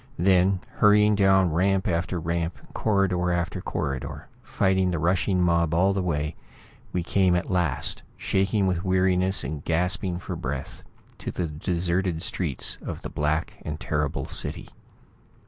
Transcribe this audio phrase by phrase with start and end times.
[0.17, 6.01] Then, hurrying down ramp after ramp, corridor after corridor, fighting the rushing mob all the
[6.01, 6.35] way,
[6.91, 10.81] we came at last, shaking with weariness and gasping for breath,
[11.19, 14.69] to the deserted streets of this black and terrible city.